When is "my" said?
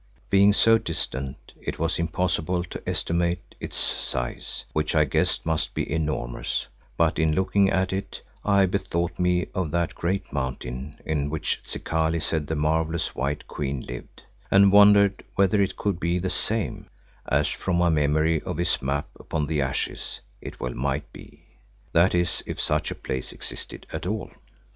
17.75-17.89